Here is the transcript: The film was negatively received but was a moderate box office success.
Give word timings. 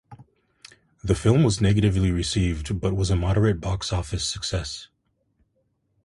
The 1.03 1.13
film 1.13 1.43
was 1.43 1.61
negatively 1.61 2.09
received 2.09 2.81
but 2.81 2.95
was 2.95 3.11
a 3.11 3.15
moderate 3.15 3.61
box 3.61 3.93
office 3.93 4.25
success. 4.25 4.87